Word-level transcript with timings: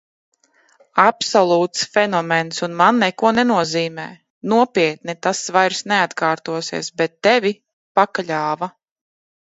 Absolūts 1.01 1.83
fenomens 1.97 2.63
un 2.67 2.73
man 2.79 2.97
neko 3.03 3.33
nenozīmē, 3.39 4.07
nopietni, 4.55 5.17
tas 5.27 5.43
vairs 5.59 5.83
neatkārtosies.... 5.93 6.91
bet 7.03 7.15
tevi 7.29 7.53
pakļāva! 8.01 8.75